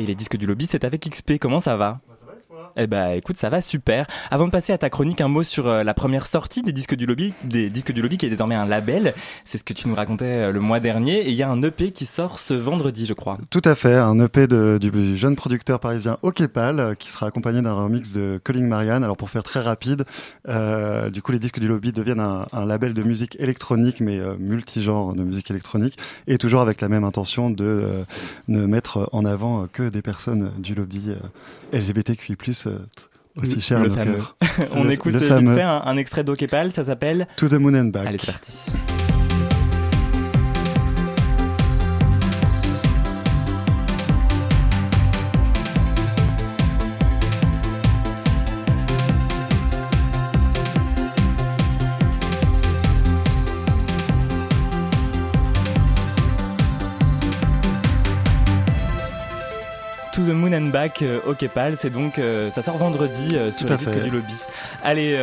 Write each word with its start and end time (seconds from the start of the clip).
Et 0.00 0.06
les 0.06 0.14
disques 0.14 0.38
du 0.38 0.46
lobby, 0.46 0.64
c'est 0.64 0.84
avec 0.84 1.06
XP. 1.06 1.32
Comment 1.38 1.60
ça 1.60 1.76
va? 1.76 2.00
Eh 2.76 2.86
ben, 2.86 3.10
écoute, 3.10 3.36
ça 3.36 3.48
va 3.48 3.60
super. 3.60 4.06
Avant 4.30 4.46
de 4.46 4.50
passer 4.50 4.72
à 4.72 4.78
ta 4.78 4.90
chronique, 4.90 5.20
un 5.20 5.28
mot 5.28 5.42
sur 5.42 5.66
euh, 5.66 5.82
la 5.82 5.94
première 5.94 6.26
sortie 6.26 6.62
des 6.62 6.72
disques 6.72 6.94
du 6.94 7.06
lobby, 7.06 7.34
des 7.44 7.70
disques 7.70 7.92
du 7.92 8.02
lobby 8.02 8.16
qui 8.16 8.26
est 8.26 8.30
désormais 8.30 8.54
un 8.54 8.66
label. 8.66 9.14
C'est 9.44 9.58
ce 9.58 9.64
que 9.64 9.72
tu 9.72 9.88
nous 9.88 9.94
racontais 9.94 10.24
euh, 10.24 10.52
le 10.52 10.60
mois 10.60 10.80
dernier. 10.80 11.20
Et 11.20 11.30
il 11.30 11.34
y 11.34 11.42
a 11.42 11.48
un 11.48 11.62
EP 11.62 11.92
qui 11.92 12.06
sort 12.06 12.38
ce 12.38 12.54
vendredi, 12.54 13.06
je 13.06 13.12
crois. 13.12 13.38
Tout 13.50 13.62
à 13.64 13.74
fait, 13.74 13.94
un 13.94 14.18
EP 14.20 14.46
du 14.46 15.16
jeune 15.16 15.36
producteur 15.36 15.80
parisien 15.80 16.18
Okepal, 16.22 16.80
euh, 16.80 16.94
qui 16.94 17.10
sera 17.10 17.26
accompagné 17.26 17.62
d'un 17.62 17.74
remix 17.74 18.12
de 18.12 18.40
Colin 18.42 18.66
Marianne. 18.66 19.04
Alors 19.04 19.16
pour 19.16 19.30
faire 19.30 19.42
très 19.42 19.60
rapide, 19.60 20.04
du 20.46 21.22
coup 21.22 21.32
les 21.32 21.38
disques 21.38 21.60
du 21.60 21.68
lobby 21.68 21.92
deviennent 21.92 22.20
un, 22.20 22.46
un 22.52 22.64
label 22.64 22.94
de 22.94 23.02
musique 23.02 23.36
électronique, 23.40 24.00
mais 24.00 24.18
euh, 24.18 24.36
multigenre 24.38 25.14
de 25.14 25.22
musique 25.22 25.50
électronique, 25.50 25.98
et 26.26 26.38
toujours 26.38 26.60
avec 26.60 26.80
la 26.80 26.88
même 26.88 27.04
intention 27.04 27.50
de 27.50 28.04
ne 28.48 28.66
mettre 28.66 29.08
en 29.12 29.24
avant 29.24 29.66
que 29.66 29.88
des 29.88 30.02
personnes 30.02 30.52
du 30.58 30.74
lobby 30.74 31.14
LGBTQI+ 31.72 32.36
aussi 33.36 33.60
cher 33.60 33.80
le 33.80 33.88
nos 33.88 33.94
fameux. 33.94 34.14
cœurs. 34.14 34.36
On 34.72 34.84
Le- 34.84 34.92
écoute 34.92 35.12
le 35.12 35.18
vite 35.18 35.28
fameux. 35.28 35.54
fait 35.54 35.62
un, 35.62 35.82
un 35.84 35.96
extrait 35.96 36.24
d'Okepal, 36.24 36.72
ça 36.72 36.84
s'appelle. 36.84 37.26
To 37.36 37.48
the 37.48 37.54
Moon 37.54 37.74
and 37.74 37.86
Back. 37.86 38.06
Allez, 38.06 38.18
c'est 38.18 38.26
parti. 38.32 38.52
To 60.70 60.76
the 60.76 60.82
Moon 60.82 60.82
and 60.82 60.84
Back, 60.84 61.02
euh, 61.02 61.18
Okepal, 61.26 61.76
c'est 61.78 61.90
donc 61.90 62.18
euh, 62.18 62.50
ça 62.50 62.62
sort 62.62 62.76
vendredi 62.78 63.34
euh, 63.36 63.50
sur 63.52 63.66
disques 63.66 63.92
fait. 63.92 64.00
du 64.00 64.10
lobby. 64.10 64.34
Allez, 64.84 65.16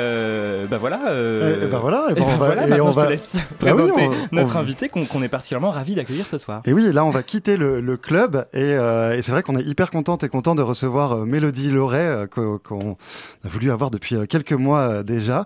bah 0.70 0.78
voilà. 0.78 1.00
Et, 1.08 1.64
et 1.66 1.68
ben 1.68 1.78
voilà, 1.80 2.06
et 2.12 2.16
ben 2.16 2.24
on 2.28 2.38
va, 2.38 2.46
voilà, 2.48 2.68
et 2.78 2.82
on 2.82 2.92
je 2.92 3.00
te 3.00 3.06
laisse 3.10 3.34
Bah 3.62 3.74
oui, 3.76 3.92
on- 3.96 4.36
notre 4.36 4.56
on- 4.56 4.60
invité 4.60 4.90
qu'on 4.90 5.24
est 5.24 5.28
particulièrement 5.30 5.70
ravi 5.70 5.96
d'accueillir 5.96 6.26
ce 6.28 6.38
soir. 6.38 6.62
Et 6.66 6.74
oui, 6.74 6.92
là 6.92 7.04
on 7.06 7.10
va 7.10 7.24
quitter 7.24 7.58
le, 7.58 7.82
le 7.82 7.98
club 7.98 8.46
et, 8.54 8.62
euh, 8.64 9.16
et 9.18 9.22
c'est 9.22 9.32
vrai 9.32 9.44
qu'on 9.44 9.56
est 9.56 9.64
hyper 9.64 9.92
contente 9.92 10.24
et 10.24 10.30
content 10.30 10.56
de 10.56 10.62
recevoir 10.62 11.26
Mélodie 11.26 11.72
Loret 11.72 12.28
qu'o- 12.30 12.60
qu'on 12.60 12.98
a 13.44 13.48
voulu 13.48 13.72
avoir 13.72 13.92
depuis 13.92 14.16
quelques 14.28 14.54
mois 14.54 15.04
déjà 15.04 15.46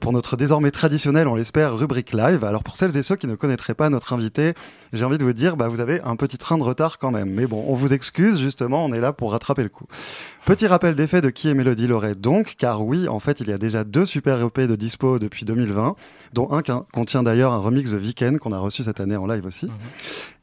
pour 0.00 0.12
notre 0.12 0.36
désormais 0.36 0.70
traditionnelle, 0.70 1.28
on 1.28 1.34
l'espère, 1.34 1.76
rubrique 1.76 2.12
live. 2.12 2.44
Alors 2.44 2.62
pour 2.62 2.76
celles 2.76 2.96
et 2.96 3.02
ceux 3.02 3.16
qui 3.16 3.26
ne 3.26 3.34
connaîtraient 3.34 3.74
pas 3.74 3.88
notre 3.90 4.12
invité, 4.12 4.54
j'ai 4.92 5.04
envie 5.04 5.18
de 5.18 5.24
vous 5.24 5.32
dire, 5.32 5.56
bah, 5.56 5.68
vous 5.68 5.80
avez 5.80 6.00
un 6.04 6.16
petit 6.16 6.36
train 6.38 6.58
de 6.58 6.62
retard 6.62 6.98
quand 6.98 7.10
même. 7.10 7.30
Mais 7.30 7.46
bon, 7.46 7.64
on 7.68 7.74
vous 7.74 7.92
excuse 7.92 8.38
justement, 8.40 8.84
on 8.84 8.92
est 8.92 9.00
là 9.00 9.12
pour 9.12 9.31
rattraper 9.32 9.62
le 9.62 9.68
coup. 9.68 9.86
Petit 10.46 10.66
rappel 10.66 10.94
des 10.94 11.06
faits 11.06 11.24
de 11.24 11.30
qui 11.30 11.48
est 11.48 11.54
Mélodie 11.54 11.86
Loret 11.86 12.14
donc, 12.14 12.54
car 12.58 12.84
oui, 12.84 13.08
en 13.08 13.20
fait, 13.20 13.40
il 13.40 13.48
y 13.48 13.52
a 13.52 13.58
déjà 13.58 13.84
deux 13.84 14.06
super 14.06 14.40
EP 14.40 14.66
de 14.66 14.76
dispo 14.76 15.18
depuis 15.18 15.44
2020, 15.44 15.94
dont 16.32 16.50
un 16.52 16.62
qui 16.62 16.72
contient 16.92 17.22
d'ailleurs 17.22 17.52
un 17.52 17.58
remix 17.58 17.90
de 17.92 17.98
Weekend 17.98 18.38
qu'on 18.38 18.52
a 18.52 18.58
reçu 18.58 18.82
cette 18.82 19.00
année 19.00 19.16
en 19.16 19.26
live 19.26 19.44
aussi. 19.46 19.66
Mhm. 19.66 19.72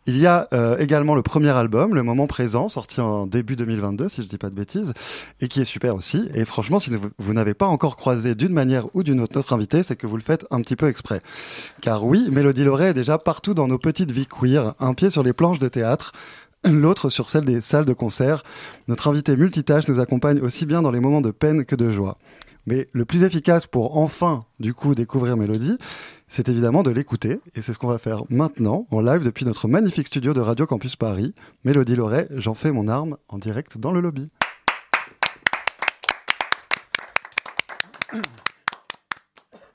Il 0.10 0.18
y 0.18 0.26
a 0.26 0.48
euh, 0.54 0.76
également 0.80 1.14
le 1.14 1.22
premier 1.22 1.50
album, 1.50 1.94
Le 1.94 2.02
Moment 2.02 2.26
Présent, 2.26 2.68
sorti 2.68 3.00
en 3.00 3.28
début 3.28 3.56
2022, 3.56 4.10
si 4.10 4.24
je 4.24 4.28
dis 4.28 4.40
pas 4.40 4.50
de 4.50 4.56
bêtises, 4.56 4.94
et 5.40 5.48
qui 5.48 5.62
est 5.62 5.66
super 5.66 5.94
aussi. 5.94 6.28
Et 6.34 6.46
franchement, 6.46 6.80
si 6.80 6.90
vous, 6.90 7.10
vous 7.20 7.34
n'avez 7.34 7.54
pas 7.54 7.68
encore 7.68 7.96
croisé 7.96 8.34
d'une 8.34 8.52
manière 8.52 8.88
ou 8.96 9.04
d'une 9.04 9.20
autre 9.22 9.36
notre 9.36 9.54
invité, 9.54 9.84
c'est 9.84 9.96
que 9.96 10.08
vous 10.08 10.16
le 10.16 10.24
faites 10.24 10.48
un 10.50 10.62
petit 10.62 10.76
peu 10.76 10.88
exprès. 10.88 11.22
Car 11.84 12.06
oui, 12.06 12.28
Mélodie 12.32 12.64
Loret 12.64 12.90
est 12.90 12.94
déjà 12.96 13.20
partout 13.20 13.54
dans 13.54 13.68
nos 13.68 13.78
petites 13.78 14.12
vies 14.12 14.26
queer, 14.26 14.74
un 14.80 14.96
pied 14.96 15.12
sur 15.12 15.22
les 15.22 15.34
planches 15.34 15.60
de 15.60 15.68
théâtre, 15.68 16.14
l'autre 16.66 17.10
sur 17.10 17.30
celle 17.30 17.46
des 17.46 17.62
salles 17.62 17.86
de 17.86 17.94
concert. 17.94 18.44
Notre 18.88 19.08
invité 19.08 19.36
multitâche 19.36 19.88
nous 19.88 20.00
accompagne 20.00 20.40
aussi 20.40 20.66
bien 20.66 20.82
dans 20.82 20.92
les 20.92 21.00
moments 21.00 21.22
de 21.22 21.32
peine 21.32 21.66
que 21.66 21.76
de 21.76 21.90
joie. 21.90 22.18
Mais 22.66 22.88
le 22.92 23.06
plus 23.06 23.24
efficace 23.24 23.66
pour 23.66 23.98
enfin, 23.98 24.46
du 24.60 24.74
coup, 24.74 24.94
découvrir 24.94 25.38
Mélodie, 25.38 25.78
c'est 26.28 26.50
évidemment 26.50 26.84
de 26.84 26.92
l'écouter. 26.92 27.40
Et 27.56 27.62
c'est 27.62 27.74
ce 27.74 27.80
qu'on 27.80 27.88
va 27.88 27.98
faire 27.98 28.24
maintenant, 28.30 28.86
en 28.92 29.02
live 29.02 29.24
depuis 29.24 29.46
notre 29.46 29.68
magnifique 29.68 30.08
studio 30.08 30.34
de 30.34 30.42
Radio 30.42 30.66
Campus 30.66 30.96
Paris. 30.96 31.34
Mélodie 31.64 31.96
Loret, 31.96 32.28
j'en 32.32 32.54
fais 32.54 32.72
mon 32.72 32.88
arme 32.88 33.18
en 33.28 33.38
direct 33.38 33.78
dans 33.78 33.92
le 33.92 34.02
lobby. 34.02 34.30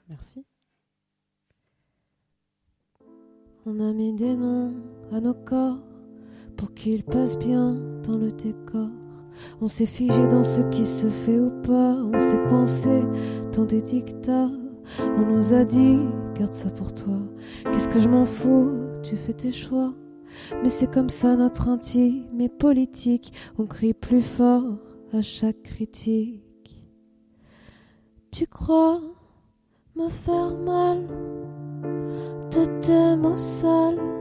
Merci. 0.09 0.45
On 3.67 3.81
a 3.81 3.93
mis 3.93 4.13
des 4.13 4.37
noms 4.37 4.75
à 5.13 5.21
nos 5.21 5.35
corps 5.35 5.79
pour 6.65 6.73
qu'ils 6.73 7.05
passent 7.05 7.37
bien 7.37 7.75
dans 8.05 8.17
le 8.17 8.33
décor. 8.33 8.89
On 9.61 9.69
s'est 9.69 9.85
figé 9.85 10.27
dans 10.29 10.43
ce 10.43 10.63
qui 10.71 10.87
se 10.87 11.09
fait 11.09 11.39
ou 11.39 11.51
pas. 11.63 11.95
On 12.11 12.19
s'est 12.19 12.43
coincé 12.49 13.03
dans 13.53 13.67
des 13.67 13.83
dictats. 13.83 14.49
On 15.19 15.27
nous 15.27 15.53
a 15.53 15.67
dit, 15.67 15.99
garde 16.35 16.55
ça 16.55 16.71
pour 16.71 16.95
toi. 16.95 17.19
Qu'est-ce 17.65 17.91
que 17.91 18.01
je 18.01 18.09
m'en 18.09 18.25
fous, 18.25 18.71
tu 19.03 19.15
fais 19.15 19.35
tes 19.35 19.53
choix. 19.53 19.93
Mais 20.63 20.71
c'est 20.71 20.91
comme 20.91 21.11
ça 21.11 21.37
notre 21.37 21.69
intime 21.69 22.41
est 22.41 22.49
politique. 22.49 23.35
On 23.59 23.67
crie 23.67 23.93
plus 23.93 24.23
fort 24.23 24.79
à 25.13 25.21
chaque 25.21 25.65
critique. 25.65 26.81
Tu 28.31 28.47
crois 28.47 29.03
me 29.97 30.09
faire 30.09 30.57
mal? 30.65 31.07
De 32.51 32.81
tes 32.81 33.17
mots 33.17 33.37
sales. 33.37 34.14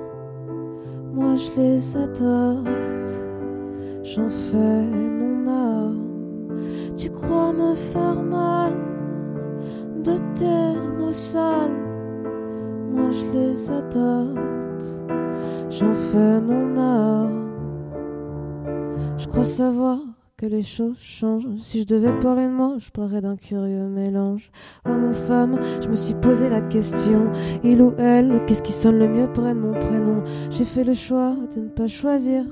Moi 1.13 1.35
je 1.35 1.61
les 1.61 1.95
adopte, 1.95 3.23
j'en 4.03 4.29
fais 4.29 4.83
mon 4.83 5.47
arme. 5.47 6.95
Tu 6.97 7.11
crois 7.11 7.53
me 7.53 7.75
faire 7.75 8.19
mal 8.19 8.73
de 10.03 10.17
tes 10.33 10.79
mots 10.97 11.11
sales. 11.11 11.69
Moi 12.91 13.11
je 13.11 13.25
les 13.37 13.69
adopte, 13.69 14.85
j'en 15.69 15.93
fais 15.93 16.41
mon 16.41 16.77
arme. 16.77 17.51
Je 19.17 19.27
crois 19.27 19.45
savoir 19.45 19.99
que 20.43 20.47
les 20.49 20.61
choses 20.61 20.97
changent. 20.99 21.47
Si 21.59 21.83
je 21.83 21.87
devais 21.87 22.11
parler 22.19 22.47
de 22.47 22.51
moi, 22.51 22.75
je 22.77 22.89
parlerais 22.89 23.21
d'un 23.21 23.37
curieux 23.37 23.87
mélange. 23.87 24.51
Homme 24.85 25.05
ou 25.05 25.13
femme, 25.13 25.57
je 25.81 25.87
me 25.87 25.95
suis 25.95 26.15
posé 26.15 26.49
la 26.49 26.59
question. 26.59 27.31
Il 27.63 27.81
ou 27.81 27.93
elle, 27.97 28.41
qu'est-ce 28.45 28.61
qui 28.61 28.73
sonne 28.73 28.99
le 28.99 29.07
mieux 29.07 29.31
près 29.31 29.53
de 29.53 29.59
mon 29.59 29.71
prénom? 29.71 30.21
J'ai 30.49 30.65
fait 30.65 30.83
le 30.83 30.93
choix 30.93 31.37
de 31.55 31.61
ne 31.61 31.69
pas 31.69 31.87
choisir. 31.87 32.43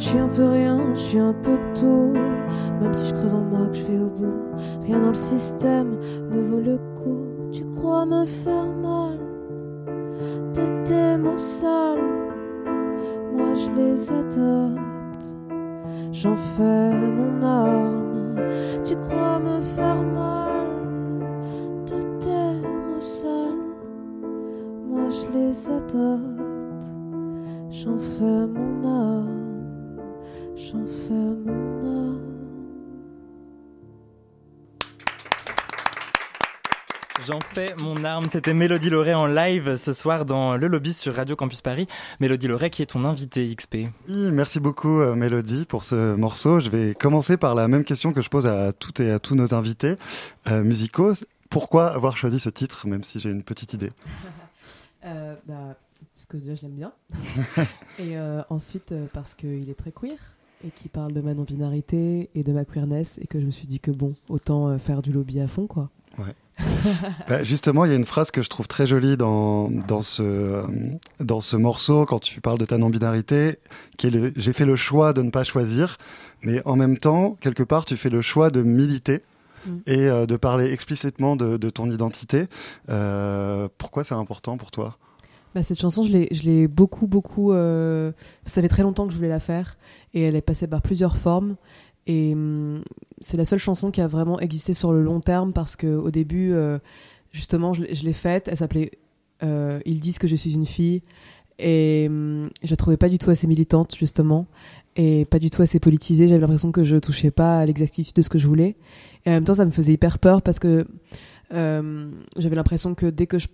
Je 0.00 0.04
suis 0.04 0.18
un 0.18 0.26
peu 0.26 0.48
rien, 0.48 0.84
je 0.94 1.00
suis 1.00 1.18
un 1.20 1.32
peu 1.32 1.56
tout. 1.78 2.12
Même 2.80 2.92
si 2.92 3.06
je 3.06 3.14
creuse 3.14 3.34
en 3.34 3.42
moi 3.42 3.68
que 3.68 3.76
je 3.76 3.84
vais 3.84 3.98
au 3.98 4.10
bout. 4.10 4.34
Rien 4.82 4.98
dans 4.98 5.10
le 5.10 5.14
système 5.14 6.00
ne 6.32 6.40
vaut 6.42 6.60
le 6.60 6.78
coup. 6.96 7.22
Tu 7.52 7.64
crois 7.76 8.04
me 8.04 8.24
faire 8.24 8.66
mal? 8.82 9.16
De 10.54 10.84
tes 10.84 11.16
mots 11.16 11.38
sales. 11.38 12.00
Moi 13.32 13.54
je 13.54 13.70
les 13.80 14.10
adopte. 14.10 14.95
J'en 16.22 16.34
fais 16.34 16.94
mon 16.94 17.42
arme. 17.42 18.36
Tu 18.82 18.96
crois 18.96 19.38
me 19.38 19.60
faire 19.60 20.02
mal 20.02 20.66
de 21.84 22.00
tes 22.18 22.54
mots 22.62 23.00
sales. 23.00 23.74
Moi 24.88 25.10
je 25.10 25.38
les 25.38 25.68
adopte. 25.68 26.86
J'en 27.68 27.98
fais 27.98 28.46
mon 28.46 28.88
arme. 28.88 30.00
J'en 30.54 30.86
fais 30.86 31.34
mon 31.44 31.80
arme. 31.80 31.85
J'en 37.26 37.40
fais 37.40 37.74
mon 37.80 38.04
arme. 38.04 38.26
C'était 38.30 38.54
Mélodie 38.54 38.88
Loret 38.88 39.14
en 39.14 39.26
live 39.26 39.74
ce 39.74 39.92
soir 39.92 40.26
dans 40.26 40.56
le 40.56 40.68
lobby 40.68 40.92
sur 40.92 41.12
Radio 41.12 41.34
Campus 41.34 41.60
Paris. 41.60 41.88
Mélodie 42.20 42.46
Loret 42.46 42.70
qui 42.70 42.82
est 42.82 42.86
ton 42.86 43.04
invité 43.04 43.52
XP. 43.52 43.88
Oui, 44.08 44.30
merci 44.30 44.60
beaucoup 44.60 45.00
euh, 45.00 45.16
Mélodie 45.16 45.64
pour 45.64 45.82
ce 45.82 46.14
morceau. 46.14 46.60
Je 46.60 46.70
vais 46.70 46.94
commencer 46.94 47.36
par 47.36 47.56
la 47.56 47.66
même 47.66 47.82
question 47.82 48.12
que 48.12 48.20
je 48.20 48.28
pose 48.28 48.46
à 48.46 48.72
toutes 48.72 49.00
et 49.00 49.10
à 49.10 49.18
tous 49.18 49.34
nos 49.34 49.54
invités 49.54 49.96
euh, 50.48 50.62
musicaux. 50.62 51.14
Pourquoi 51.50 51.88
avoir 51.88 52.16
choisi 52.16 52.38
ce 52.38 52.48
titre, 52.48 52.86
même 52.86 53.02
si 53.02 53.18
j'ai 53.18 53.30
une 53.30 53.42
petite 53.42 53.72
idée? 53.72 53.90
Euh, 55.04 55.36
bah, 55.46 55.76
parce 56.12 56.26
que 56.26 56.36
déjà 56.36 56.56
je 56.56 56.62
l'aime 56.62 56.74
bien. 56.74 56.92
et 58.00 58.18
euh, 58.18 58.42
ensuite 58.50 58.92
parce 59.14 59.36
qu'il 59.36 59.70
est 59.70 59.78
très 59.78 59.92
queer 59.92 60.18
et 60.66 60.70
qu'il 60.70 60.90
parle 60.90 61.12
de 61.12 61.20
ma 61.20 61.32
non-binarité 61.32 62.28
et 62.34 62.42
de 62.42 62.52
ma 62.52 62.64
queerness 62.64 63.16
et 63.22 63.28
que 63.28 63.38
je 63.38 63.46
me 63.46 63.52
suis 63.52 63.68
dit 63.68 63.78
que 63.78 63.92
bon, 63.92 64.16
autant 64.28 64.76
faire 64.80 65.02
du 65.02 65.12
lobby 65.12 65.38
à 65.38 65.46
fond 65.46 65.68
quoi. 65.68 65.90
Bah, 67.28 67.42
Justement, 67.42 67.84
il 67.84 67.90
y 67.90 67.92
a 67.92 67.96
une 67.96 68.04
phrase 68.04 68.30
que 68.30 68.42
je 68.42 68.48
trouve 68.48 68.68
très 68.68 68.86
jolie 68.86 69.16
dans, 69.16 69.68
dans, 69.70 70.02
ce, 70.02 70.22
euh, 70.22 70.62
dans 71.20 71.40
ce 71.40 71.56
morceau, 71.56 72.04
quand 72.06 72.18
tu 72.20 72.40
parles 72.40 72.58
de 72.58 72.64
ta 72.64 72.78
non-binarité, 72.78 73.58
qui 73.98 74.06
est 74.08 74.32
j'ai 74.36 74.52
fait 74.52 74.64
le 74.64 74.76
choix 74.76 75.12
de 75.12 75.22
ne 75.22 75.30
pas 75.30 75.44
choisir, 75.44 75.98
mais 76.42 76.62
en 76.64 76.76
même 76.76 76.96
temps, 76.98 77.36
quelque 77.40 77.62
part, 77.62 77.84
tu 77.84 77.96
fais 77.96 78.10
le 78.10 78.22
choix 78.22 78.50
de 78.50 78.62
militer. 78.62 79.22
Mm. 79.66 79.70
Et 79.86 80.06
euh, 80.08 80.26
de 80.26 80.36
parler 80.36 80.72
explicitement 80.72 81.34
de, 81.34 81.56
de 81.56 81.70
ton 81.70 81.90
identité. 81.90 82.46
Euh, 82.88 83.68
pourquoi 83.78 84.04
c'est 84.04 84.14
important 84.14 84.56
pour 84.56 84.70
toi? 84.70 84.96
Bah, 85.56 85.62
cette 85.62 85.80
chanson, 85.80 86.02
je 86.02 86.12
l'ai, 86.12 86.28
je 86.30 86.42
l'ai 86.42 86.68
beaucoup, 86.68 87.06
beaucoup. 87.06 87.52
euh, 87.52 88.12
Ça 88.44 88.62
fait 88.62 88.68
très 88.68 88.82
longtemps 88.82 89.06
que 89.06 89.12
je 89.12 89.16
voulais 89.16 89.28
la 89.28 89.40
faire 89.40 89.76
et 90.14 90.22
elle 90.22 90.36
est 90.36 90.42
passée 90.42 90.68
par 90.68 90.82
plusieurs 90.82 91.16
formes. 91.16 91.56
Et 92.06 92.32
hum, 92.34 92.82
c'est 93.20 93.36
la 93.36 93.44
seule 93.44 93.58
chanson 93.58 93.90
qui 93.90 94.00
a 94.00 94.08
vraiment 94.08 94.38
existé 94.40 94.74
sur 94.74 94.92
le 94.92 95.02
long 95.02 95.20
terme 95.20 95.52
parce 95.52 95.76
que 95.76 95.86
au 95.88 96.10
début, 96.10 96.52
euh, 96.52 96.78
justement, 97.32 97.72
je, 97.72 97.82
l'ai- 97.82 98.12
faite. 98.12 98.48
Elle 98.48 98.56
s'appelait 98.56 98.92
euh, 99.42 99.80
Ils 99.84 100.00
disent 100.00 100.18
que 100.18 100.26
je 100.26 100.36
suis 100.36 100.54
une 100.54 100.66
fille 100.66 101.02
et 101.58 102.06
hum, 102.08 102.50
je 102.62 102.70
la 102.70 102.76
trouvais 102.76 102.96
pas 102.96 103.08
du 103.08 103.18
tout 103.18 103.30
assez 103.30 103.46
militante 103.46 103.94
justement 103.96 104.46
et 104.94 105.24
pas 105.26 105.38
du 105.38 105.50
tout 105.50 105.62
assez 105.62 105.80
politisée. 105.80 106.28
J'avais 106.28 106.40
l'impression 106.40 106.72
que 106.72 106.84
je 106.84 106.96
touchais 106.96 107.30
pas 107.30 107.58
à 107.58 107.66
l'exactitude 107.66 108.14
de 108.14 108.22
ce 108.22 108.28
que 108.28 108.38
je 108.38 108.46
voulais. 108.46 108.76
Et 109.24 109.30
en 109.30 109.32
même 109.32 109.44
temps, 109.44 109.54
ça 109.54 109.64
me 109.64 109.70
faisait 109.70 109.92
hyper 109.94 110.18
peur 110.18 110.42
parce 110.42 110.58
que 110.58 110.86
euh, 111.52 112.10
j'avais 112.36 112.56
l'impression 112.56 112.94
que 112.94 113.06
dès 113.06 113.26
que 113.26 113.38
je 113.38 113.48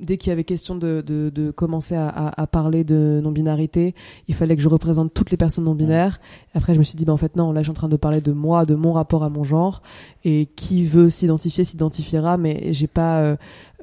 dès 0.00 0.16
qu'il 0.16 0.30
y 0.30 0.32
avait 0.32 0.44
question 0.44 0.74
de, 0.74 1.02
de, 1.06 1.30
de 1.30 1.50
commencer 1.50 1.94
à, 1.94 2.08
à, 2.08 2.42
à 2.42 2.46
parler 2.46 2.84
de 2.84 3.20
non-binarité, 3.22 3.94
il 4.28 4.34
fallait 4.34 4.56
que 4.56 4.62
je 4.62 4.68
représente 4.68 5.14
toutes 5.14 5.30
les 5.30 5.36
personnes 5.36 5.64
non-binaires. 5.64 6.20
Après, 6.54 6.74
je 6.74 6.78
me 6.78 6.84
suis 6.84 6.96
dit, 6.96 7.04
bah, 7.04 7.12
en 7.12 7.16
fait, 7.16 7.36
non, 7.36 7.52
là, 7.52 7.60
je 7.60 7.64
suis 7.64 7.70
en 7.70 7.74
train 7.74 7.88
de 7.88 7.96
parler 7.96 8.20
de 8.20 8.32
moi, 8.32 8.64
de 8.66 8.74
mon 8.74 8.92
rapport 8.92 9.24
à 9.24 9.30
mon 9.30 9.44
genre. 9.44 9.82
Et 10.24 10.46
qui 10.56 10.84
veut 10.84 11.10
s'identifier, 11.10 11.64
s'identifiera, 11.64 12.36
mais 12.36 12.72
j'ai 12.72 12.86
pas 12.86 13.20
euh, 13.20 13.36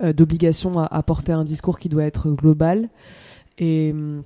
euh, 0.04 0.14
d'obligation 0.14 0.80
à, 0.80 0.86
à 0.86 1.04
porter 1.04 1.32
un 1.32 1.46
discours 1.46 1.80
qui 1.80 1.90
doit 1.90 2.04
être 2.04 2.30
global. 2.30 2.90
Et, 3.58 3.92
hum, 3.94 4.24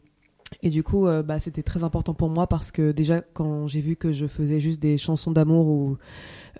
et 0.61 0.69
du 0.69 0.83
coup, 0.83 1.07
euh, 1.07 1.23
bah, 1.23 1.39
c'était 1.39 1.63
très 1.63 1.83
important 1.83 2.13
pour 2.13 2.29
moi 2.29 2.47
parce 2.47 2.71
que 2.71 2.91
déjà, 2.91 3.21
quand 3.21 3.67
j'ai 3.67 3.81
vu 3.81 3.95
que 3.95 4.11
je 4.11 4.27
faisais 4.27 4.59
juste 4.59 4.81
des 4.81 4.97
chansons 4.97 5.31
d'amour 5.31 5.67
ou 5.67 5.97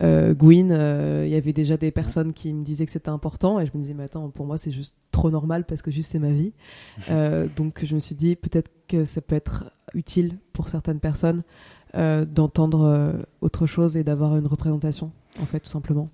euh, 0.01 0.33
Gwyn, 0.33 0.71
euh, 0.71 1.23
il 1.25 1.31
y 1.31 1.35
avait 1.35 1.53
déjà 1.53 1.77
des 1.77 1.91
personnes 1.91 2.33
qui 2.33 2.53
me 2.53 2.63
disaient 2.63 2.85
que 2.85 2.91
c'était 2.91 3.09
important 3.09 3.59
et 3.59 3.65
je 3.65 3.71
me 3.73 3.81
disais, 3.81 3.93
mais 3.93 4.03
attends, 4.03 4.29
pour 4.29 4.45
moi, 4.45 4.57
c'est 4.57 4.71
juste 4.71 4.95
trop 5.11 5.29
normal 5.29 5.65
parce 5.65 5.81
que 5.81 5.91
juste 5.91 6.11
c'est 6.11 6.19
ma 6.19 6.31
vie. 6.31 6.53
Euh, 7.09 7.47
donc, 7.55 7.83
je 7.83 7.95
me 7.95 7.99
suis 7.99 8.15
dit, 8.15 8.35
peut-être 8.35 8.71
que 8.87 9.05
ça 9.05 9.21
peut 9.21 9.35
être 9.35 9.65
utile 9.93 10.39
pour 10.53 10.69
certaines 10.69 10.99
personnes 10.99 11.43
d'entendre 11.93 13.13
autre 13.41 13.67
chose 13.67 13.97
et 13.97 14.03
d'avoir 14.03 14.35
une 14.35 14.47
représentation, 14.47 15.11
en 15.39 15.45
fait, 15.45 15.59
tout 15.59 15.69
simplement. 15.69 16.09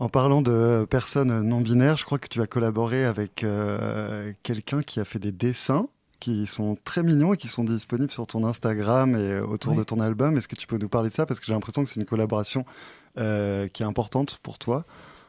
En 0.00 0.08
parlant 0.08 0.42
de 0.42 0.86
personnes 0.90 1.40
non 1.42 1.60
binaires, 1.60 1.96
je 1.96 2.04
crois 2.04 2.18
que 2.18 2.26
tu 2.28 2.40
as 2.40 2.48
collaboré 2.48 3.04
avec 3.04 3.44
euh, 3.44 4.32
quelqu'un 4.42 4.82
qui 4.82 4.98
a 4.98 5.04
fait 5.04 5.20
des 5.20 5.30
dessins 5.30 5.88
qui 6.20 6.46
sont 6.46 6.76
très 6.84 7.02
mignons 7.02 7.34
et 7.34 7.36
qui 7.36 7.48
sont 7.48 7.64
disponibles 7.64 8.10
sur 8.10 8.26
ton 8.26 8.44
Instagram 8.44 9.14
et 9.16 9.38
autour 9.40 9.72
Ouais. 9.72 9.78
de 9.78 9.82
ton 9.84 10.00
album. 10.00 10.36
Est-ce 10.36 10.48
que 10.48 10.56
tu 10.56 10.66
peux 10.66 10.78
nous 10.78 10.88
parler 10.88 11.08
de 11.10 11.14
ça? 11.14 11.26
Parce 11.26 11.40
que 11.40 11.46
j'ai 11.46 11.52
l'impression 11.52 11.82
que 11.82 11.88
c'est 11.88 12.00
une 12.00 12.06
collaboration 12.06 12.64
euh, 13.18 13.68
qui 13.68 13.82
est 13.82 13.86
importante 13.86 14.38
pour 14.42 14.58
toi. 14.58 14.84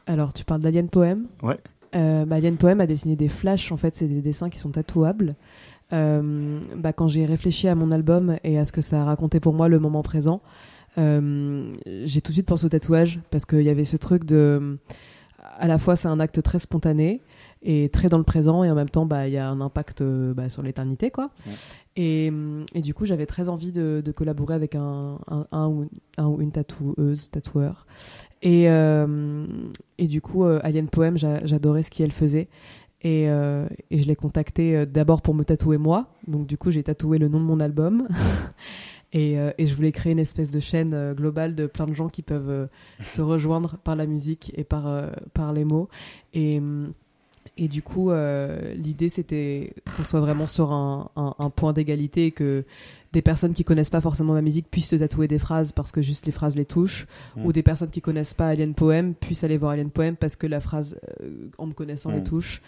Alors, 0.06 0.32
tu 0.32 0.44
parles 0.44 0.60
d'Alien 0.60 0.88
Poem 0.88 1.26
Ouais. 1.42 1.58
Euh, 1.94 2.24
bah, 2.26 2.36
Alien 2.36 2.56
Poem 2.56 2.80
a 2.80 2.86
dessiné 2.86 3.16
des 3.16 3.28
flashs, 3.28 3.72
en 3.72 3.76
fait, 3.76 3.94
c'est 3.94 4.08
des 4.08 4.20
dessins 4.20 4.50
qui 4.50 4.58
sont 4.58 4.70
tatouables. 4.70 5.34
Euh, 5.92 6.60
bah, 6.76 6.92
quand 6.92 7.06
j'ai 7.08 7.24
réfléchi 7.26 7.68
à 7.68 7.74
mon 7.74 7.90
album 7.92 8.36
et 8.44 8.58
à 8.58 8.64
ce 8.64 8.72
que 8.72 8.80
ça 8.80 9.04
racontait 9.04 9.40
pour 9.40 9.54
moi 9.54 9.68
le 9.68 9.78
moment 9.78 10.02
présent, 10.02 10.42
euh, 10.98 11.74
j'ai 12.04 12.20
tout 12.20 12.32
de 12.32 12.34
suite 12.34 12.46
pensé 12.46 12.64
au 12.64 12.68
tatouage 12.68 13.20
parce 13.30 13.44
qu'il 13.46 13.62
y 13.62 13.68
avait 13.70 13.84
ce 13.84 13.96
truc 13.96 14.24
de. 14.24 14.78
À 15.58 15.68
la 15.68 15.78
fois, 15.78 15.96
c'est 15.96 16.08
un 16.08 16.20
acte 16.20 16.42
très 16.42 16.58
spontané 16.58 17.22
et 17.68 17.88
très 17.88 18.08
dans 18.08 18.16
le 18.18 18.24
présent 18.24 18.62
et 18.62 18.70
en 18.70 18.76
même 18.76 18.88
temps, 18.88 19.06
bah, 19.06 19.26
il 19.26 19.34
y 19.34 19.38
a 19.38 19.48
un 19.48 19.60
impact 19.60 20.00
euh, 20.00 20.32
bah, 20.32 20.48
sur 20.48 20.62
l'éternité, 20.62 21.10
quoi. 21.10 21.30
Ouais. 21.46 21.52
Et, 21.96 22.30
et 22.74 22.80
du 22.80 22.94
coup, 22.94 23.06
j'avais 23.06 23.26
très 23.26 23.48
envie 23.48 23.72
de, 23.72 24.00
de 24.04 24.12
collaborer 24.12 24.54
avec 24.54 24.74
un, 24.76 25.18
un, 25.28 25.46
un 25.50 25.66
ou, 25.68 25.88
un 26.16 26.26
ou 26.28 26.40
une 26.40 26.52
tatoueuse, 26.52 27.30
tatoueur. 27.30 27.86
Et, 28.42 28.70
euh, 28.70 29.46
et 29.98 30.06
du 30.06 30.20
coup, 30.20 30.44
euh, 30.44 30.60
Alien 30.62 30.88
Poem, 30.88 31.18
j'a- 31.18 31.44
j'adorais 31.44 31.82
ce 31.82 31.90
qu'elle 31.90 32.12
faisait. 32.12 32.48
Et, 33.02 33.28
euh, 33.28 33.66
et 33.90 33.98
je 33.98 34.06
l'ai 34.06 34.14
contactée 34.16 34.86
d'abord 34.86 35.20
pour 35.22 35.34
me 35.34 35.42
tatouer 35.44 35.76
moi. 35.78 36.06
Donc 36.28 36.46
du 36.46 36.56
coup, 36.56 36.70
j'ai 36.70 36.82
tatoué 36.84 37.18
le 37.18 37.28
nom 37.28 37.40
de 37.40 37.44
mon 37.44 37.58
album. 37.60 38.06
et, 39.12 39.38
euh, 39.38 39.50
et 39.58 39.66
je 39.66 39.74
voulais 39.74 39.92
créer 39.92 40.12
une 40.12 40.18
espèce 40.18 40.50
de 40.50 40.60
chaîne 40.60 40.92
euh, 40.94 41.14
globale 41.14 41.54
de 41.54 41.66
plein 41.66 41.86
de 41.86 41.94
gens 41.94 42.08
qui 42.08 42.22
peuvent 42.22 42.50
euh, 42.50 42.66
se 43.06 43.22
rejoindre 43.22 43.76
par 43.84 43.96
la 43.96 44.06
musique 44.06 44.52
et 44.56 44.64
par, 44.64 45.10
par 45.34 45.52
les 45.52 45.64
mots. 45.64 45.88
Et, 46.34 46.60
et 47.56 47.68
du 47.68 47.82
coup, 47.82 48.10
euh, 48.10 48.74
l'idée, 48.74 49.08
c'était 49.08 49.72
qu'on 49.96 50.04
soit 50.04 50.20
vraiment 50.20 50.46
sur 50.46 50.72
un, 50.72 51.10
un- 51.16 51.34
un 51.38 51.50
point 51.50 51.72
d'égalité 51.72 52.26
et 52.26 52.30
que 52.32 52.64
des 53.12 53.22
personnes 53.22 53.54
qui 53.54 53.64
connaissent 53.64 53.88
pas 53.90 54.02
forcément 54.02 54.34
ma 54.34 54.42
musique 54.42 54.70
puissent 54.70 54.90
se 54.90 54.96
tatouer 54.96 55.26
des 55.26 55.38
phrases 55.38 55.72
parce 55.72 55.90
que 55.90 56.02
juste 56.02 56.26
les 56.26 56.32
phrases 56.32 56.54
les 56.56 56.66
touchent, 56.66 57.06
Mm. 57.36 57.46
ou 57.46 57.52
des 57.52 57.62
personnes 57.62 57.88
qui 57.90 58.02
connaissent 58.02 58.34
pas 58.34 58.48
Alien 58.48 58.74
Poem 58.74 59.14
puissent 59.14 59.42
aller 59.44 59.56
voir 59.56 59.72
Alien 59.72 59.90
Poem 59.90 60.16
parce 60.16 60.36
que 60.36 60.46
la 60.46 60.60
phrase, 60.60 60.98
euh, 61.22 61.48
en 61.56 61.66
me 61.66 61.72
connaissant, 61.72 62.10
les 62.10 62.20
Mm. 62.20 62.24
touche. 62.24 62.60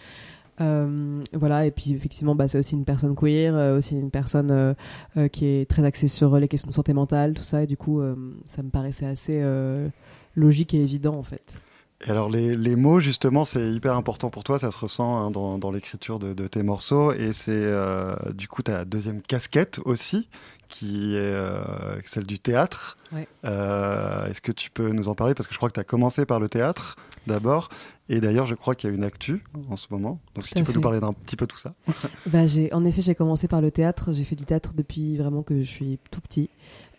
Euh, 0.61 1.21
voilà, 1.33 1.65
et 1.65 1.71
puis 1.71 1.93
effectivement, 1.93 2.35
bah, 2.35 2.47
c'est 2.49 2.57
aussi 2.57 2.75
une 2.75 2.83
personne 2.83 3.15
queer, 3.15 3.55
euh, 3.55 3.77
aussi 3.77 3.95
une 3.95 4.11
personne 4.11 4.51
euh, 4.51 4.73
euh, 5.17 5.27
qui 5.29 5.45
est 5.45 5.69
très 5.69 5.85
axée 5.85 6.07
sur 6.09 6.37
les 6.37 6.47
questions 6.49 6.67
de 6.67 6.73
santé 6.73 6.91
mentale, 6.93 7.33
tout 7.33 7.43
ça, 7.43 7.63
et 7.63 7.67
du 7.67 7.77
coup, 7.77 8.01
euh, 8.01 8.15
ça 8.43 8.61
me 8.61 8.69
paraissait 8.69 9.05
assez 9.05 9.39
euh, 9.41 9.87
logique 10.35 10.73
et 10.73 10.81
évident 10.81 11.15
en 11.15 11.23
fait. 11.23 11.61
Et 12.07 12.11
alors 12.11 12.29
les, 12.29 12.55
les 12.55 12.75
mots 12.77 12.99
justement 13.01 13.43
c'est 13.43 13.71
hyper 13.71 13.95
important 13.95 14.29
pour 14.29 14.43
toi, 14.45 14.57
ça 14.57 14.71
se 14.71 14.77
ressent 14.79 15.17
hein, 15.17 15.31
dans, 15.31 15.57
dans 15.57 15.69
l'écriture 15.71 16.17
de, 16.17 16.33
de 16.33 16.47
tes 16.47 16.63
morceaux 16.63 17.11
et 17.11 17.33
c'est 17.33 17.51
euh, 17.51 18.15
du 18.33 18.47
coup 18.47 18.63
ta 18.63 18.85
deuxième 18.85 19.21
casquette 19.21 19.79
aussi 19.83 20.29
qui 20.69 21.15
est 21.15 21.19
euh, 21.19 21.61
celle 22.05 22.25
du 22.25 22.37
théâtre. 22.39 22.97
Ouais. 23.11 23.27
Euh, 23.43 24.25
Est-ce 24.27 24.39
que 24.39 24.51
tu 24.53 24.69
peux 24.69 24.91
nous 24.91 25.09
en 25.09 25.15
parler? 25.15 25.33
Parce 25.33 25.47
que 25.47 25.53
je 25.53 25.57
crois 25.57 25.67
que 25.69 25.73
tu 25.73 25.79
as 25.79 25.83
commencé 25.83 26.25
par 26.25 26.39
le 26.39 26.47
théâtre 26.47 26.95
d'abord 27.27 27.67
et 28.07 28.21
d'ailleurs 28.21 28.45
je 28.45 28.55
crois 28.55 28.75
qu'il 28.75 28.89
y 28.89 28.93
a 28.93 28.95
une 28.95 29.03
actu 29.03 29.43
en 29.69 29.75
ce 29.75 29.87
moment. 29.89 30.21
Donc 30.35 30.45
si 30.45 30.53
Tout 30.53 30.59
tu 30.59 30.63
peux 30.63 30.71
fait. 30.71 30.75
nous 30.77 30.81
parler 30.81 30.99
d'un 31.01 31.11
petit 31.11 31.35
peu 31.35 31.47
tout 31.47 31.57
ça. 31.57 31.73
Bah, 32.27 32.43
en 32.71 32.85
effet, 32.85 33.01
j'ai 33.01 33.15
commencé 33.15 33.47
par 33.49 33.59
le 33.61 33.71
théâtre. 33.71 34.13
J'ai 34.13 34.23
fait 34.23 34.35
du 34.37 34.45
théâtre 34.45 34.71
depuis 34.75 35.17
vraiment 35.17 35.41
que 35.43 35.63
je 35.63 35.67
suis 35.69 35.99
tout 36.11 36.21
petit. 36.21 36.49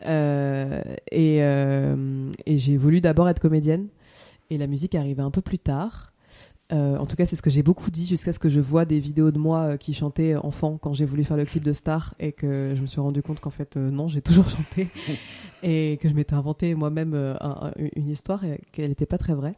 Et, 0.05 1.37
et 1.39 2.59
j'ai 2.59 2.77
voulu 2.77 3.01
d'abord 3.01 3.29
être 3.31 3.41
comédienne. 3.41 3.87
Et 4.51 4.59
la 4.59 4.67
musique 4.67 4.95
arrivée 4.95 5.23
un 5.23 5.31
peu 5.31 5.41
plus 5.41 5.59
tard. 5.59 6.13
Euh, 6.73 6.97
en 6.99 7.07
tout 7.07 7.17
cas, 7.17 7.27
c'est 7.27 7.35
ce 7.35 7.43
que 7.43 7.51
j'ai 7.51 7.65
beaucoup 7.65 7.91
dit 7.91 8.07
jusqu'à 8.07 8.33
ce 8.33 8.39
que 8.39 8.49
je 8.49 8.61
vois 8.61 8.85
des 8.85 9.01
vidéos 9.01 9.33
de 9.33 9.39
moi 9.39 9.61
euh, 9.73 9.77
qui 9.77 9.93
chantais 9.93 10.37
enfant 10.37 10.79
quand 10.81 10.93
j'ai 10.93 11.05
voulu 11.05 11.25
faire 11.25 11.37
le 11.37 11.45
clip 11.45 11.65
de 11.65 11.73
Star 11.73 12.15
et 12.21 12.31
que 12.31 12.75
je 12.77 12.81
me 12.81 12.87
suis 12.87 13.01
rendu 13.01 13.23
compte 13.23 13.41
qu'en 13.41 13.51
fait, 13.51 13.77
euh, 13.77 13.91
non, 13.91 14.07
j'ai 14.07 14.23
toujours 14.23 14.49
chanté 14.57 14.87
et 15.65 15.99
que 16.01 16.09
je 16.09 16.15
m'étais 16.15 16.35
inventé 16.35 16.77
moi-même 16.77 17.15
un- 17.15 17.37
un- 17.41 17.73
une 17.97 18.09
histoire 18.09 18.45
et 18.45 18.61
qu'elle 18.71 18.89
n'était 18.91 19.07
pas 19.07 19.19
très 19.19 19.35
vraie. 19.35 19.57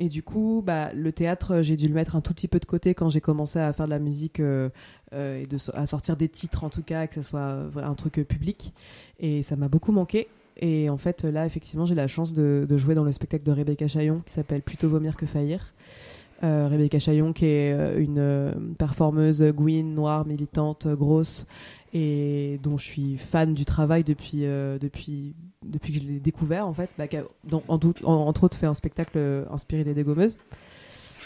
Et 0.00 0.08
du 0.08 0.22
coup, 0.22 0.62
bah, 0.64 0.92
le 0.92 1.12
théâtre, 1.12 1.62
j'ai 1.62 1.76
dû 1.76 1.88
le 1.88 1.94
mettre 1.94 2.14
un 2.14 2.20
tout 2.20 2.32
petit 2.34 2.46
peu 2.48 2.60
de 2.60 2.66
côté 2.66 2.94
quand 2.94 3.08
j'ai 3.08 3.20
commencé 3.20 3.58
à 3.58 3.72
faire 3.72 3.86
de 3.86 3.90
la 3.90 3.98
musique 3.98 4.38
et 4.40 4.70
de, 5.12 5.56
à 5.74 5.86
sortir 5.86 6.16
des 6.16 6.28
titres 6.28 6.62
en 6.62 6.68
tout 6.70 6.82
cas, 6.82 7.06
que 7.06 7.14
ce 7.16 7.22
soit 7.22 7.66
un 7.76 7.94
truc 7.94 8.14
public. 8.28 8.72
Et 9.18 9.42
ça 9.42 9.56
m'a 9.56 9.68
beaucoup 9.68 9.92
manqué. 9.92 10.28
Et 10.60 10.90
en 10.90 10.96
fait, 10.96 11.22
là, 11.24 11.46
effectivement, 11.46 11.86
j'ai 11.86 11.94
la 11.94 12.08
chance 12.08 12.32
de, 12.32 12.66
de 12.68 12.76
jouer 12.76 12.94
dans 12.94 13.04
le 13.04 13.12
spectacle 13.12 13.44
de 13.44 13.52
Rebecca 13.52 13.86
Chaillon 13.86 14.22
qui 14.26 14.32
s'appelle 14.32 14.62
Plutôt 14.62 14.88
vomir 14.88 15.16
que 15.16 15.24
faillir. 15.26 15.72
Euh, 16.44 16.68
Rebecca 16.70 16.98
Chaillon, 16.98 17.32
qui 17.32 17.46
est 17.46 17.72
euh, 17.72 17.98
une 18.00 18.18
euh, 18.18 18.52
performeuse 18.78 19.42
Gwyn, 19.42 19.94
noire, 19.94 20.24
militante, 20.26 20.86
grosse, 20.86 21.46
et 21.94 22.60
dont 22.62 22.78
je 22.78 22.84
suis 22.84 23.16
fan 23.18 23.54
du 23.54 23.64
travail 23.64 24.04
depuis, 24.04 24.42
depuis, 24.80 25.34
depuis 25.64 25.92
que 25.94 26.00
je 26.00 26.04
l'ai 26.06 26.20
découvert, 26.20 26.66
en 26.68 26.72
fait, 26.74 26.90
bah, 26.98 27.08
qui 27.08 27.16
a, 27.16 27.24
dans- 27.44 27.62
en 27.68 27.76
doute- 27.78 28.04
en- 28.04 28.26
entre 28.26 28.44
autres, 28.44 28.56
fait 28.56 28.66
un 28.66 28.74
spectacle 28.74 29.18
inspiré 29.50 29.82
des 29.84 29.94
dégommeuses. 29.94 30.38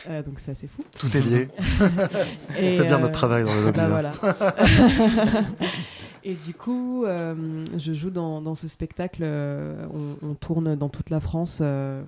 Euh, 0.09 0.21
donc 0.23 0.41
c'est 0.41 0.51
assez 0.51 0.67
fou. 0.67 0.83
Tout 0.99 1.17
est 1.17 1.21
lié. 1.21 1.49
On 1.81 2.53
fait 2.55 2.85
bien 2.85 2.97
euh, 2.97 2.99
notre 2.99 3.13
travail 3.13 3.45
dans 3.45 3.55
le 3.55 3.65
lobby. 3.67 3.79
bah 3.79 3.85
hein. 3.87 3.89
voilà. 3.89 4.13
et 6.25 6.35
du 6.35 6.55
coup, 6.55 7.05
euh, 7.05 7.65
je 7.77 7.93
joue 7.93 8.11
dans, 8.11 8.41
dans 8.41 8.55
ce 8.55 8.69
spectacle. 8.69 9.23
euh, 9.25 9.87
on, 10.23 10.35
tourne 10.35 10.77
dans 10.77 10.89
toute 10.89 11.11
la 11.11 11.21
France. 11.21 11.59
euh, 11.61 12.03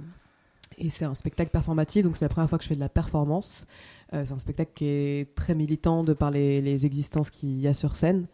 et 0.78 0.90
c'est 0.90 1.04
un 1.04 1.14
spectacle 1.14 1.50
performatif, 1.50 2.04
donc 2.04 2.16
c'est 2.16 2.24
la 2.24 2.28
première 2.28 2.48
fois 2.48 2.58
que 2.58 2.64
je 2.64 2.68
fais 2.68 2.74
de 2.74 2.80
la 2.80 2.88
performance. 2.88 3.66
C'est 4.12 4.32
un 4.32 4.38
spectacle 4.38 4.70
qui 4.74 4.86
est 4.86 5.34
très 5.34 5.56
militant 5.56 6.04
de 6.04 6.12
par 6.12 6.30
les, 6.30 6.86
existences 6.86 7.30
qu'il 7.30 7.60
y 7.60 7.66
a 7.66 7.74
sur 7.74 7.96
scène. 7.96 8.26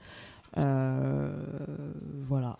Voilà. 0.54 2.58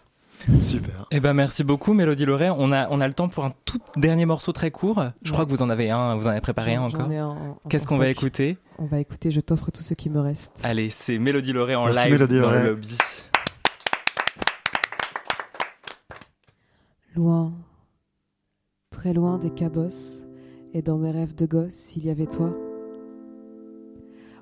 Super. 0.63 1.07
Eh 1.11 1.21
ben 1.21 1.35
merci 1.35 1.65
beaucoup 1.65 1.93
Mélodie 1.93 2.25
Loret. 2.25 2.51
On 2.51 2.73
a 2.73 2.89
on 2.91 3.01
a 3.01 3.07
le 3.09 3.15
temps 3.15 3.29
pour 3.29 3.45
un 3.45 3.53
tout 3.65 3.79
dernier 3.97 4.25
morceau 4.27 4.53
très 4.53 4.71
court. 4.71 5.03
Je 5.23 5.33
crois 5.33 5.45
que 5.45 5.51
vous 5.51 5.63
en 5.63 5.69
avez 5.69 5.91
un, 5.91 6.17
vous 6.17 6.27
en 6.27 6.31
avez 6.31 6.41
préparé 6.41 6.75
un 6.77 6.83
encore. 6.83 7.09
en- 7.09 7.59
en 7.65 7.69
Qu'est-ce 7.69 7.87
qu'on 7.87 7.99
va 7.99 8.09
écouter? 8.09 8.59
On 8.79 8.87
va 8.87 9.01
écouter 9.01 9.31
Je 9.31 9.41
t'offre 9.41 9.71
tout 9.71 9.83
ce 9.83 9.95
qui 9.95 10.09
me 10.11 10.19
reste. 10.21 10.61
Allez, 10.65 10.89
c'est 10.91 11.19
Mélodie 11.19 11.53
Loret 11.53 11.75
en 11.75 11.85
Merci, 11.85 12.05
live 12.05 12.13
Mélodie 12.13 12.39
dans 12.41 12.51
Loret. 12.51 12.63
le 12.65 12.69
lobby. 12.71 12.97
Loin, 17.17 17.53
très 18.91 19.13
loin 19.13 19.37
des 19.39 19.51
cabosses, 19.51 20.25
et 20.73 20.81
dans 20.81 20.97
mes 20.97 21.11
rêves 21.11 21.35
de 21.35 21.45
gosse, 21.47 21.97
il 21.97 22.07
y 22.07 22.11
avait 22.11 22.27
toi. 22.27 22.55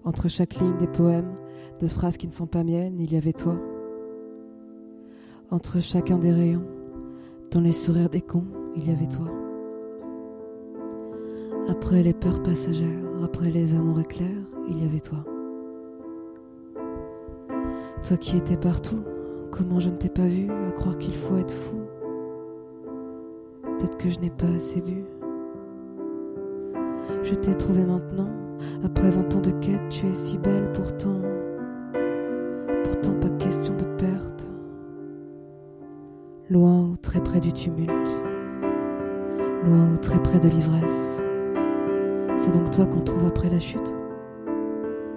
Entre 0.04 0.28
chaque 0.28 0.54
ligne 0.56 0.76
des 0.76 0.86
poèmes, 0.86 1.34
de 1.80 1.88
phrases 1.88 2.16
qui 2.18 2.26
ne 2.28 2.32
sont 2.32 2.46
pas 2.46 2.62
miennes, 2.64 3.00
il 3.00 3.12
y 3.12 3.16
avait 3.16 3.32
toi. 3.32 3.56
Entre 5.50 5.80
chacun 5.80 6.18
des 6.18 6.30
rayons, 6.30 6.66
dans 7.50 7.62
les 7.62 7.72
sourires 7.72 8.10
des 8.10 8.20
cons, 8.20 8.44
il 8.76 8.86
y 8.86 8.92
avait 8.92 9.06
toi. 9.06 9.24
Après 11.70 12.02
les 12.02 12.12
peurs 12.12 12.42
passagères, 12.42 12.86
après 13.24 13.50
les 13.50 13.72
amours 13.72 13.98
éclairs, 13.98 14.28
il 14.68 14.82
y 14.82 14.84
avait 14.84 15.00
toi. 15.00 15.24
Toi 18.02 18.16
qui 18.18 18.36
étais 18.36 18.58
partout, 18.58 19.02
comment 19.50 19.80
je 19.80 19.88
ne 19.88 19.96
t'ai 19.96 20.10
pas 20.10 20.26
vu, 20.26 20.50
à 20.50 20.70
croire 20.72 20.98
qu'il 20.98 21.16
faut 21.16 21.38
être 21.38 21.54
fou. 21.54 21.76
Peut-être 23.62 23.96
que 23.96 24.10
je 24.10 24.20
n'ai 24.20 24.30
pas 24.30 24.48
assez 24.54 24.82
bu. 24.82 25.02
Je 27.22 27.34
t'ai 27.34 27.54
trouvé 27.54 27.84
maintenant, 27.84 28.28
après 28.84 29.08
vingt 29.08 29.34
ans 29.34 29.40
de 29.40 29.52
quête, 29.62 29.88
tu 29.88 30.08
es 30.08 30.14
si 30.14 30.36
belle 30.36 30.70
pourtant. 30.74 31.22
Pourtant 32.84 33.14
pas 33.14 33.30
question 33.38 33.74
de. 33.76 33.87
Loin 36.50 36.92
ou 36.92 36.96
très 36.96 37.20
près 37.20 37.40
du 37.40 37.52
tumulte. 37.52 37.90
Loin 39.66 39.92
ou 39.92 39.96
très 40.00 40.18
près 40.22 40.38
de 40.38 40.48
l'ivresse. 40.48 41.20
C'est 42.38 42.52
donc 42.52 42.70
toi 42.70 42.86
qu'on 42.86 43.02
trouve 43.02 43.26
après 43.26 43.50
la 43.50 43.58
chute. 43.58 43.94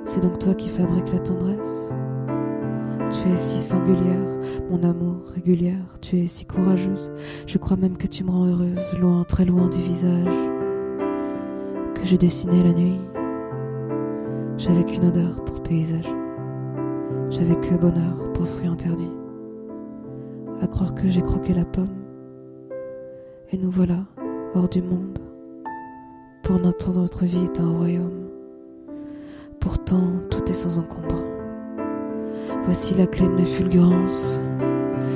C'est 0.04 0.22
donc 0.22 0.40
toi 0.40 0.54
qui 0.54 0.68
fabrique 0.68 1.14
la 1.14 1.20
tendresse. 1.20 1.90
Tu 3.12 3.30
es 3.30 3.38
si 3.38 3.62
singulière, 3.62 4.40
mon 4.70 4.84
amour 4.84 5.24
régulière, 5.34 5.98
tu 6.02 6.18
es 6.18 6.28
si 6.28 6.46
courageuse, 6.46 7.14
je 7.48 7.58
crois 7.58 7.78
même 7.78 7.96
que 7.96 8.08
tu 8.08 8.26
me 8.26 8.32
rends 8.32 8.48
heureuse, 8.48 8.94
loin, 9.00 9.24
très 9.24 9.46
loin 9.46 9.70
du 9.70 9.80
visage 9.80 10.28
que 11.96 12.04
j'ai 12.04 12.18
dessiné 12.18 12.62
la 12.64 12.74
nuit. 12.74 13.00
J'avais 14.58 14.84
qu'une 14.84 15.06
odeur 15.06 15.44
pour 15.46 15.62
paysage, 15.64 16.14
j'avais 17.30 17.56
que 17.56 17.76
bonheur 17.76 18.32
pour 18.34 18.48
fruit 18.48 18.68
interdit. 18.68 19.12
À 20.62 20.68
croire 20.68 20.94
que 20.94 21.10
j'ai 21.10 21.22
croqué 21.24 21.56
la 21.56 21.66
pomme, 21.66 22.06
et 23.52 23.58
nous 23.58 23.72
voilà 23.72 24.06
hors 24.54 24.70
du 24.70 24.82
monde. 24.82 25.18
Pour 26.44 26.60
notre 26.60 26.92
notre 26.92 27.26
vie 27.26 27.46
est 27.46 27.60
un 27.60 27.76
royaume. 27.76 28.30
Pourtant, 29.60 30.04
tout 30.30 30.44
est 30.50 30.54
sans 30.54 30.78
encombre. 30.78 31.24
Voici 32.64 32.94
la 32.94 33.08
clé 33.08 33.28
de 33.28 33.34
mes 33.34 33.46
fulgurances. 33.46 34.40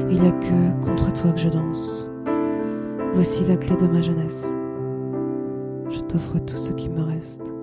Il 0.09 0.19
n'y 0.19 0.27
a 0.27 0.31
que 0.31 0.85
contre 0.85 1.13
toi 1.13 1.31
que 1.31 1.39
je 1.39 1.49
danse. 1.49 2.09
Voici 3.13 3.45
la 3.45 3.55
clé 3.55 3.77
de 3.77 3.85
ma 3.85 4.01
jeunesse. 4.01 4.51
Je 5.89 5.99
t'offre 5.99 6.39
tout 6.39 6.57
ce 6.57 6.71
qui 6.71 6.89
me 6.89 7.03
reste. 7.03 7.53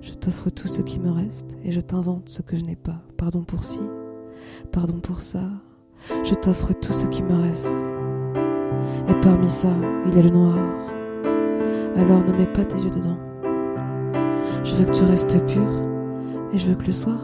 Je 0.00 0.12
t'offre 0.14 0.50
tout 0.50 0.68
ce 0.68 0.82
qui 0.82 0.98
me 0.98 1.10
reste 1.10 1.56
et 1.64 1.70
je 1.70 1.80
t'invente 1.80 2.28
ce 2.28 2.42
que 2.42 2.56
je 2.56 2.64
n'ai 2.64 2.76
pas. 2.76 3.02
Pardon 3.16 3.44
pour 3.44 3.64
ci, 3.64 3.80
pardon 4.72 4.98
pour 4.98 5.22
ça. 5.22 5.42
Je 6.24 6.34
t'offre 6.34 6.72
tout 6.72 6.92
ce 6.92 7.06
qui 7.06 7.22
me 7.22 7.34
reste. 7.34 7.94
Et 9.08 9.14
parmi 9.20 9.50
ça, 9.50 9.68
il 10.06 10.14
y 10.14 10.18
a 10.18 10.22
le 10.22 10.30
noir. 10.30 10.58
Alors 11.96 12.24
ne 12.24 12.32
mets 12.32 12.46
pas 12.46 12.64
tes 12.64 12.82
yeux 12.82 12.90
dedans. 12.90 13.16
Je 14.64 14.74
veux 14.74 14.84
que 14.86 14.92
tu 14.92 15.04
restes 15.04 15.44
pur 15.46 15.62
et 16.52 16.58
je 16.58 16.68
veux 16.68 16.74
que 16.74 16.86
le 16.86 16.92
soir, 16.92 17.20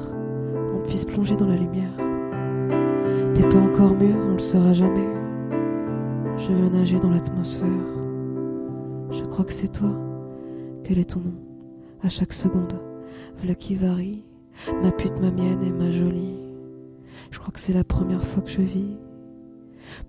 on 0.75 0.87
puisse 0.87 1.05
plonger 1.05 1.37
dans 1.37 1.47
la 1.47 1.57
lumière. 1.57 1.93
T'es 3.35 3.49
pas 3.49 3.59
encore 3.59 3.95
mûr, 3.95 4.17
on 4.29 4.33
le 4.33 4.39
sera 4.39 4.73
jamais. 4.73 5.09
Je 6.37 6.53
veux 6.53 6.69
nager 6.69 6.99
dans 6.99 7.11
l'atmosphère. 7.11 7.67
Je 9.11 9.25
crois 9.25 9.45
que 9.45 9.53
c'est 9.53 9.73
toi. 9.73 9.91
Quel 10.85 10.99
est 10.99 11.11
ton 11.11 11.21
nom? 11.21 11.35
À 12.03 12.09
chaque 12.09 12.33
seconde, 12.33 12.81
voilà 13.39 13.55
qui 13.55 13.75
varie. 13.75 14.25
Ma 14.83 14.91
pute, 14.91 15.21
ma 15.21 15.31
mienne 15.31 15.63
et 15.63 15.71
ma 15.71 15.91
jolie. 15.91 16.40
Crois 17.41 17.53
que 17.55 17.61
c'est 17.61 17.73
la 17.73 17.85
première 17.85 18.23
fois 18.23 18.43
que 18.43 18.51
je 18.51 18.61
vis. 18.61 18.99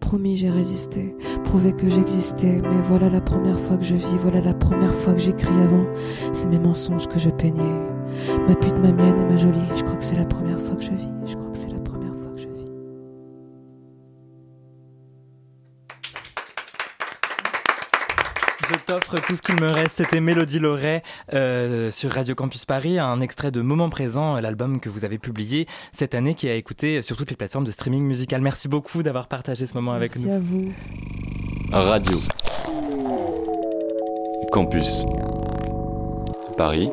Promis, 0.02 0.36
j'ai 0.36 0.50
résisté, 0.50 1.16
prouvé 1.46 1.72
que 1.72 1.90
j'existais, 1.90 2.62
mais 2.62 2.82
voilà 2.84 3.10
la 3.10 3.22
première 3.22 3.58
fois 3.58 3.78
que 3.78 3.86
je 3.86 3.96
vis, 3.96 4.18
voilà 4.18 4.42
la 4.42 4.54
première 4.54 4.94
fois 4.94 5.14
que 5.14 5.20
j'écris 5.20 5.48
avant. 5.64 5.86
C'est 6.34 6.50
mes 6.50 6.60
mensonges 6.60 7.08
que 7.08 7.20
je 7.20 7.30
peignais. 7.30 7.80
Ma 8.50 8.54
pute, 8.56 8.78
ma 8.80 8.92
mienne 8.92 9.18
et 9.18 9.32
ma 9.32 9.38
jolie. 9.38 9.60
Je 9.78 9.84
crois 9.84 9.96
que 9.96 10.04
c'est 10.04 10.18
la 10.18 10.26
première 10.26 10.60
fois 10.60 10.76
que 10.76 10.84
je 10.84 10.92
vis. 10.92 11.10
Je 11.26 11.36
crois 11.38 11.50
que 11.50 11.58
c'est 11.58 11.71
Je 18.91 18.95
t'offre 18.98 19.25
tout 19.25 19.38
ce 19.38 19.41
qu'il 19.41 19.55
me 19.55 19.71
reste. 19.71 19.95
C'était 19.98 20.19
Mélodie 20.19 20.60
Loret 20.60 21.01
euh, 21.33 21.91
sur 21.91 22.12
Radio 22.12 22.36
Campus 22.36 22.65
Paris, 22.65 23.00
un 23.00 23.21
extrait 23.21 23.50
de 23.50 23.62
Moment 23.62 23.89
Présent, 23.89 24.38
l'album 24.41 24.81
que 24.81 24.89
vous 24.89 25.05
avez 25.05 25.17
publié 25.17 25.65
cette 25.93 26.13
année 26.13 26.36
qui 26.36 26.50
a 26.50 26.55
écouté 26.55 27.01
sur 27.01 27.15
toutes 27.15 27.29
les 27.29 27.38
plateformes 27.38 27.63
de 27.63 27.71
streaming 27.71 28.03
musical. 28.03 28.41
Merci 28.41 28.67
beaucoup 28.67 29.01
d'avoir 29.01 29.27
partagé 29.27 29.65
ce 29.65 29.75
moment 29.75 29.93
avec 29.93 30.17
Merci 30.17 30.27
nous. 30.27 30.33
à 30.33 30.39
vous. 30.39 30.74
Radio. 31.71 32.17
Campus. 34.51 35.05
Paris 36.57 36.89